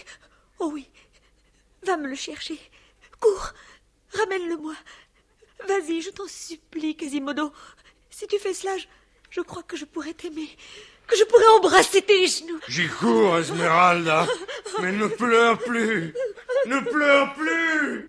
[0.60, 0.88] oh oui.
[1.84, 2.60] Va me le chercher.
[3.20, 3.54] Cours,
[4.14, 4.76] ramène-le-moi.
[5.68, 7.52] Vas-y, je t'en supplie, Quasimodo.
[8.10, 8.86] Si tu fais cela, je,
[9.30, 10.50] je crois que je pourrais t'aimer.
[11.08, 12.60] Que je pourrais embrasser tes genoux.
[12.68, 14.28] J'y cours, Esmeralda.
[14.82, 16.14] Mais ne pleure plus.
[16.68, 18.08] Ne pleure plus.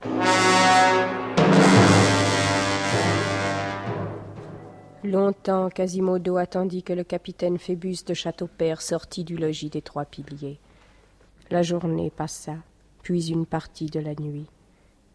[5.04, 10.58] Longtemps Quasimodo attendit que le capitaine Phébus de Châteaupère sortît du logis des trois piliers.
[11.50, 12.56] La journée passa,
[13.02, 14.46] puis une partie de la nuit.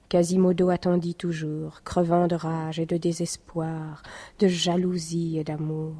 [0.07, 4.03] Quasimodo attendit toujours, crevant de rage et de désespoir,
[4.39, 5.95] de jalousie et d'amour.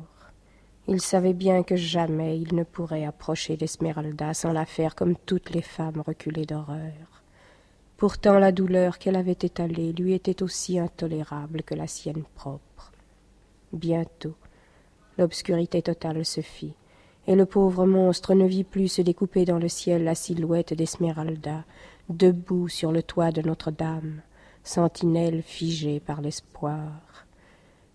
[0.88, 5.51] Il savait bien que jamais il ne pourrait approcher d'Esmeralda sans la faire comme toutes
[5.51, 7.23] les femmes reculées d'horreur.
[7.95, 12.91] Pourtant la douleur qu'elle avait étalée lui était aussi intolérable que la sienne propre.
[13.71, 14.36] Bientôt,
[15.17, 16.73] l'obscurité totale se fit,
[17.27, 21.63] et le pauvre monstre ne vit plus se découper dans le ciel la silhouette d'Esmeralda,
[22.09, 24.21] debout sur le toit de Notre-Dame,
[24.65, 27.22] sentinelle figée par l'espoir.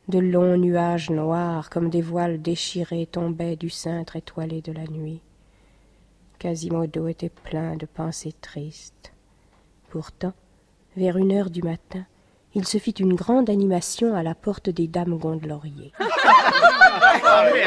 [0.09, 5.21] De longs nuages noirs comme des voiles déchirés tombaient du cintre étoilé de la nuit.
[6.39, 9.13] Quasimodo était plein de pensées tristes.
[9.91, 10.33] Pourtant,
[10.97, 12.07] vers une heure du matin,
[12.55, 15.19] il se fit une grande animation à la porte des dames
[16.29, 17.65] gondelaurier.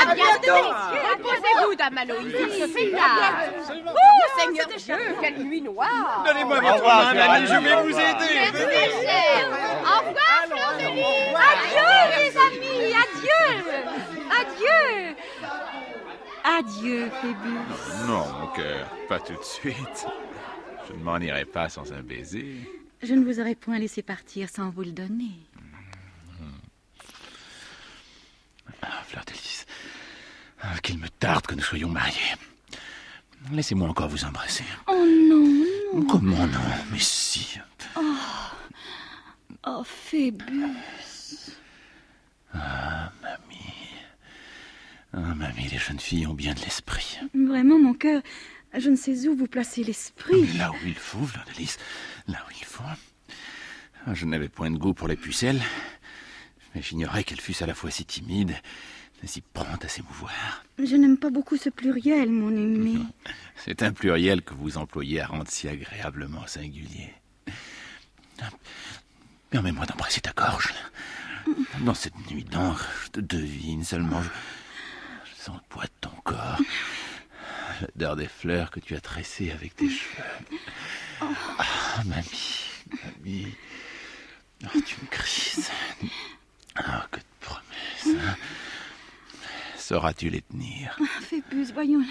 [0.00, 0.68] À bientôt.
[1.10, 2.72] Reposez-vous, dame Aloïsie.
[2.74, 3.10] C'est là.
[3.86, 6.22] Oh, Seigneur Dieu, quelle nuit noire.
[6.26, 8.34] Donnez-moi votre main, mamie, je vais vous aider.
[8.34, 8.64] Merci,
[9.02, 9.48] cher.
[9.82, 11.34] Au revoir, Fleur de Lys.
[11.50, 12.94] Adieu, mes amis.
[13.04, 13.46] Adieu.
[14.40, 14.88] Adieu.
[16.44, 17.60] Adieu, Phébus.
[18.06, 20.06] Non, mon cœur, pas tout de suite.
[20.88, 22.77] Je ne m'en irai pas sans un baiser.
[23.02, 25.30] Je ne vous aurais point laissé partir sans vous le donner.
[28.82, 29.66] Ah, Fleur Lys,
[30.60, 32.34] ah, qu'il me tarde que nous soyons mariés.
[33.52, 34.64] Laissez-moi encore vous embrasser.
[34.88, 35.46] Oh non,
[35.94, 36.06] non.
[36.06, 36.58] Comment non
[36.90, 37.58] Mais si.
[37.96, 38.02] Oh,
[39.66, 41.54] oh Phébus.
[42.52, 43.74] Ah, mamie.
[45.12, 47.18] Ah, mamie, les jeunes filles ont bien de l'esprit.
[47.34, 48.22] Vraiment, mon cœur,
[48.76, 50.42] je ne sais où vous placez l'esprit.
[50.52, 51.26] Mais là où il faut,
[51.58, 51.78] Lys,
[52.26, 52.82] là où il faut.
[54.06, 55.60] Ah, Je n'avais point de goût pour les pucelles,
[56.74, 58.54] mais j'ignorais qu'elles fussent à la fois si timides
[59.22, 60.64] et si promptes à s'émouvoir.
[60.78, 62.98] Je n'aime pas beaucoup ce pluriel, mon aimé.
[63.56, 67.12] C'est un pluriel que vous employez à rendre si agréablement singulier.
[69.50, 70.72] Permets-moi d'embrasser ta gorge.
[71.80, 74.22] Dans cette nuit d'encre, je te devine seulement.
[74.22, 74.28] Je,
[75.30, 76.60] je sens le poids de ton corps.
[77.80, 80.22] L'odeur des fleurs que tu as tressées avec tes cheveux.
[81.20, 82.64] Ah, mamie,
[83.24, 83.54] mamie.
[84.64, 85.70] Oh, tu me crises.
[86.80, 88.22] Oh, que de promesses.
[88.24, 88.36] hein.
[89.76, 90.96] Sauras-tu les tenir?
[91.00, 92.04] Ah, Phébus, voyons.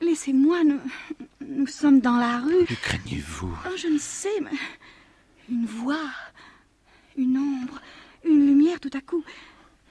[0.00, 0.78] Laissez-moi, ne,
[1.40, 2.64] Nous sommes dans la rue.
[2.66, 3.56] Que craignez-vous?
[3.66, 4.50] Oh, je ne sais, mais
[5.48, 6.10] une voix,
[7.16, 7.80] une ombre,
[8.24, 9.24] une lumière tout à coup.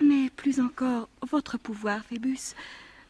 [0.02, 2.56] Mais plus encore, votre pouvoir, Phébus.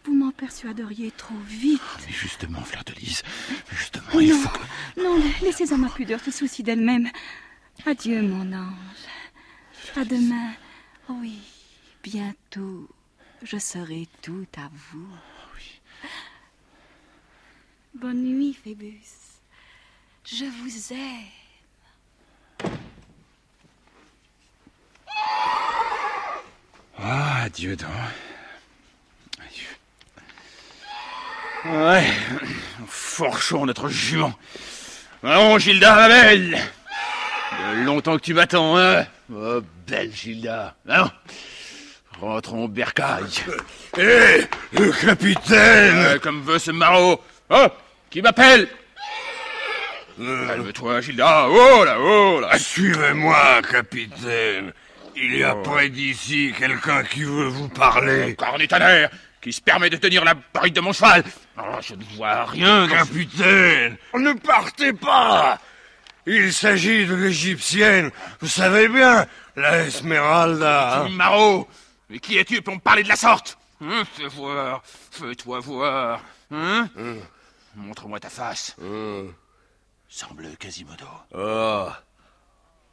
[0.05, 1.81] Vous m'en persuaderiez trop vite.
[2.05, 3.23] Mais justement, Fleur de Lys,
[3.71, 5.01] justement, non, il faut que...
[5.01, 7.09] non, laissez à ma pudeur se soucie d'elle-même.
[7.85, 9.07] Adieu, mon ange.
[9.95, 10.53] À demain.
[11.09, 11.39] Oui,
[12.03, 12.89] bientôt,
[13.43, 15.07] je serai tout à vous.
[15.55, 15.81] Oui.
[17.95, 18.99] Bonne nuit, Phébus.
[20.25, 21.27] Je vous aime.
[26.97, 27.89] Ah, adieu donc.
[29.39, 29.67] Adieu.
[31.65, 32.03] Ouais,
[32.87, 34.33] forchons notre jument.
[35.23, 36.59] Allons, Gilda, ma belle.
[37.77, 40.75] De longtemps que tu m'attends, hein Oh, belle Gilda.
[40.89, 41.09] Allons,
[42.19, 43.23] rentrons au bercail.
[43.97, 44.41] Hé,
[44.73, 47.21] le capitaine Euh, Comme veut ce maraud.
[47.49, 47.67] Oh,
[48.09, 48.67] qui m'appelle?
[50.17, 51.47] Calme-toi, Gilda.
[51.49, 52.57] Oh là, oh là.
[52.59, 54.73] Suivez-moi, capitaine.
[55.15, 58.35] Il y a près d'ici quelqu'un qui veut vous parler.
[58.35, 59.07] Cornetaner,
[59.43, 61.23] qui se permet de tenir la bride de mon cheval.
[61.57, 62.87] Oh, je ne vois rien.
[62.87, 65.59] dans ce- Capitaine, ne partez pas
[66.25, 69.27] Il s'agit de l'égyptienne, vous savez bien,
[69.57, 71.01] la Esmeralda.
[71.03, 71.09] hein.
[71.09, 71.67] Maraud,
[72.09, 73.57] mais qui es-tu pour me parler de la sorte?
[73.83, 74.81] Hein, Fais voir,
[75.11, 76.21] fais-toi voir.
[76.49, 76.87] Hein?
[77.75, 78.75] Montre-moi ta face.
[80.07, 81.05] Semble Quasimodo.
[81.35, 81.99] Ah.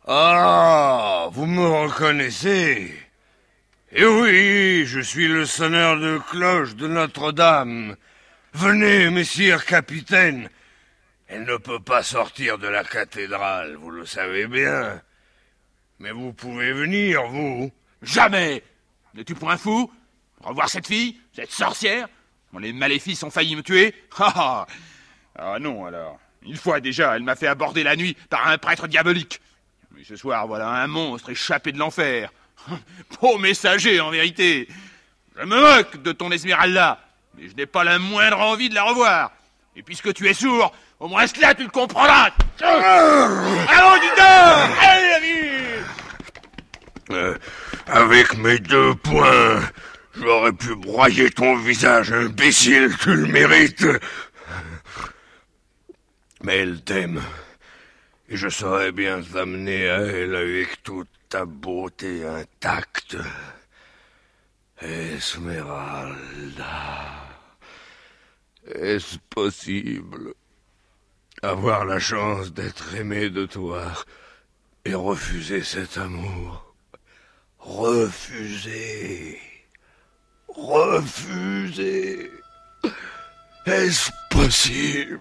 [0.09, 2.92] Ah, vous me reconnaissez
[3.93, 7.97] Eh oui, je suis le sonneur de cloche de Notre-Dame.
[8.53, 10.49] Venez, messire capitaine.
[11.26, 15.03] Elle ne peut pas sortir de la cathédrale, vous le savez bien.
[15.99, 17.72] Mais vous pouvez venir, vous.
[18.01, 18.62] Jamais
[19.14, 19.93] N'es-tu point fou?
[20.41, 22.09] Revoir cette fille Cette sorcière?
[22.53, 23.93] Quand les maléfices ont failli me tuer?
[24.20, 24.66] Ah ah
[25.36, 26.20] Ah non, alors.
[26.43, 29.41] Une fois déjà, elle m'a fait aborder la nuit par un prêtre diabolique.
[29.91, 32.30] Mais ce soir, voilà un monstre échappé de l'enfer.
[33.21, 34.69] Beau messager, en vérité.
[35.39, 37.01] Je me moque de ton Esmeralda,
[37.37, 39.33] mais je n'ai pas la moindre envie de la revoir.
[39.77, 42.31] Et puisque tu es sourd, au moins cela, tu le comprendras.
[42.61, 45.85] Allons, dis Allez, la vie
[47.11, 47.39] Euh,
[47.87, 49.61] avec mes deux poings,
[50.17, 53.87] j'aurais pu broyer ton visage, imbécile, tu le mérites.
[56.43, 57.23] Mais elle t'aime.
[58.29, 63.16] Et je saurais bien t'amener à elle avec toute ta beauté intacte.
[64.83, 66.64] Esmeralda.
[68.66, 70.35] Est-ce possible
[71.43, 73.85] avoir la chance d'être aimé de toi
[74.85, 76.74] et refuser cet amour?
[77.59, 79.39] Refuser.
[80.49, 82.31] Refuser.
[83.66, 85.20] Est-ce possible?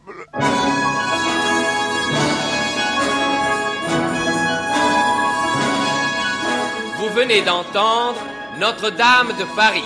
[7.09, 8.19] Vous venez d'entendre
[8.59, 9.83] Notre-Dame de Paris,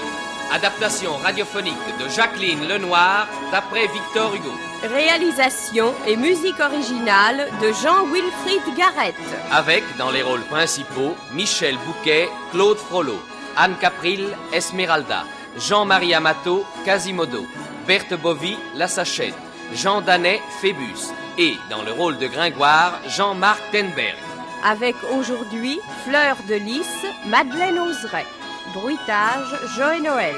[0.51, 4.51] adaptation radiophonique de Jacqueline Lenoir d'après Victor Hugo,
[4.83, 9.15] Réalisation et musique originale de Jean-Wilfried Garrett.
[9.51, 13.17] avec dans les rôles principaux Michel Bouquet, Claude Frollo,
[13.55, 15.23] Anne Capril, Esmeralda,
[15.57, 17.45] Jean-Marie Amato, Quasimodo,
[17.87, 19.33] Berthe Bovy, La Sachette,
[19.73, 24.17] Jean Danet, Phébus, et dans le rôle de Gringoire, Jean-Marc Tenberg.
[24.65, 28.25] Avec aujourd'hui Fleur de Lys, Madeleine Oseret.
[28.73, 30.35] Bruitage, Joël Noël.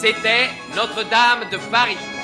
[0.00, 2.15] C'était Notre-Dame de Paris.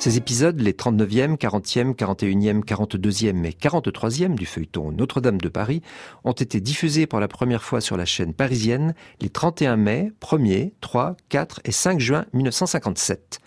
[0.00, 5.82] Ces épisodes, les 39e, 40e, 41e, 42e et 43e du feuilleton Notre-Dame de Paris,
[6.24, 10.72] ont été diffusés pour la première fois sur la chaîne parisienne les 31 mai, 1er,
[10.80, 13.40] 3, 4 et 5 juin 1957.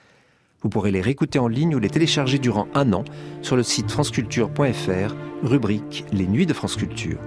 [0.62, 3.04] Vous pourrez les réécouter en ligne ou les télécharger durant un an
[3.42, 7.18] sur le site franceculture.fr, rubrique Les Nuits de France Culture.